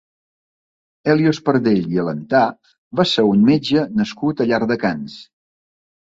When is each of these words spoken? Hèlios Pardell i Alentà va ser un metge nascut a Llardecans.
Hèlios 1.11 1.39
Pardell 1.49 1.83
i 1.95 1.99
Alentà 2.03 2.41
va 2.99 3.05
ser 3.11 3.25
un 3.33 3.43
metge 3.49 3.83
nascut 3.99 4.41
a 4.41 4.47
Llardecans. 4.53 5.19